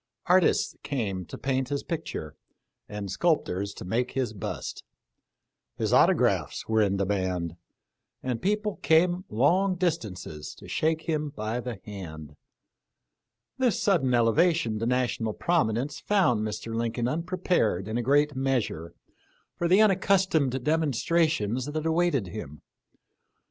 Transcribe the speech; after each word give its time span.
Artists 0.25 0.75
came 0.81 1.25
to 1.27 1.37
paint 1.37 1.69
his 1.69 1.83
picture, 1.83 2.35
and 2.89 3.11
sculptors 3.11 3.71
to 3.75 3.85
make 3.85 4.13
his 4.13 4.33
bust. 4.33 4.83
His 5.77 5.93
auto 5.93 6.15
graphs 6.15 6.67
were 6.67 6.81
in 6.81 6.97
demand, 6.97 7.55
and 8.23 8.41
people 8.41 8.77
came 8.77 9.25
long 9.29 9.75
dis 9.75 9.99
tances 9.99 10.55
to 10.55 10.67
shake 10.67 11.03
him 11.03 11.29
by 11.29 11.59
the 11.59 11.79
hand. 11.85 12.35
This 13.59 13.79
sudden 13.79 14.11
ele 14.11 14.33
vation 14.33 14.79
to 14.79 14.87
national 14.87 15.33
prominence 15.33 15.99
found 15.99 16.41
Mr. 16.41 16.73
Lincoln 16.73 17.07
unprepared 17.07 17.87
in 17.87 17.95
a 17.99 18.01
great 18.01 18.35
measure 18.35 18.95
for 19.55 19.67
the 19.67 19.81
unaccus 19.83 20.25
tomed 20.27 20.63
demonstrations 20.63 21.67
that 21.67 21.85
awaited 21.85 22.25
him. 22.25 22.63